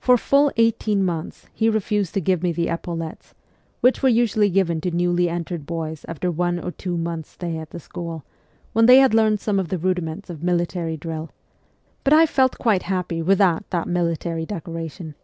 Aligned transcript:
For 0.00 0.16
full 0.16 0.50
eighteen 0.56 1.04
months 1.04 1.46
he 1.54 1.70
refused 1.70 2.14
to 2.14 2.20
give 2.20 2.42
me 2.42 2.50
the 2.50 2.68
epaulettes, 2.68 3.32
which 3.80 4.02
were 4.02 4.08
usually 4.08 4.50
given 4.50 4.80
to 4.80 4.90
newly 4.90 5.28
entered 5.28 5.66
boys 5.66 6.04
after 6.08 6.32
one 6.32 6.58
or 6.58 6.72
two 6.72 6.96
months' 6.96 7.28
stay 7.28 7.58
at 7.58 7.70
the 7.70 7.78
school, 7.78 8.24
when 8.72 8.86
they 8.86 8.96
had 8.98 9.14
learned 9.14 9.38
some 9.38 9.60
of 9.60 9.68
the 9.68 9.78
rudiments 9.78 10.26
THE 10.26 10.34
CORPS 10.34 10.42
OF 10.42 10.46
PAGES 10.46 10.46
96 10.46 10.48
of 10.48 10.58
military 10.58 10.96
drill; 10.96 11.30
but 12.02 12.12
I 12.12 12.26
felt 12.26 12.58
quite 12.58 12.82
happy 12.82 13.22
without 13.22 13.70
that 13.70 13.86
military 13.86 14.44
decoration. 14.44 15.14